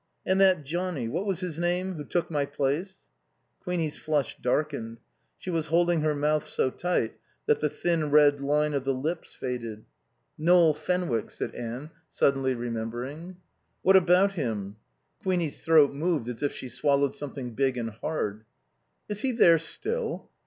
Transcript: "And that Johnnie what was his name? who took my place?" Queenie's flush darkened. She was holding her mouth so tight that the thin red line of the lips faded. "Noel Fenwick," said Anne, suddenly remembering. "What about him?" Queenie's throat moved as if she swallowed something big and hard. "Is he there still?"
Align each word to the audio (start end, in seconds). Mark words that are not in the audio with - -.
"And 0.25 0.41
that 0.41 0.63
Johnnie 0.63 1.07
what 1.07 1.27
was 1.27 1.41
his 1.41 1.59
name? 1.59 1.93
who 1.93 2.03
took 2.03 2.31
my 2.31 2.43
place?" 2.47 3.05
Queenie's 3.59 3.97
flush 3.99 4.35
darkened. 4.39 4.97
She 5.37 5.51
was 5.51 5.67
holding 5.67 6.01
her 6.01 6.15
mouth 6.15 6.43
so 6.43 6.71
tight 6.71 7.19
that 7.45 7.59
the 7.59 7.69
thin 7.69 8.09
red 8.09 8.39
line 8.39 8.73
of 8.73 8.83
the 8.83 8.95
lips 8.95 9.35
faded. 9.35 9.85
"Noel 10.39 10.73
Fenwick," 10.73 11.29
said 11.29 11.53
Anne, 11.53 11.91
suddenly 12.09 12.55
remembering. 12.55 13.37
"What 13.83 13.95
about 13.95 14.31
him?" 14.31 14.77
Queenie's 15.21 15.61
throat 15.61 15.93
moved 15.93 16.27
as 16.29 16.41
if 16.41 16.51
she 16.51 16.67
swallowed 16.67 17.13
something 17.13 17.53
big 17.53 17.77
and 17.77 17.91
hard. 17.91 18.45
"Is 19.07 19.21
he 19.21 19.31
there 19.31 19.59
still?" 19.59 20.31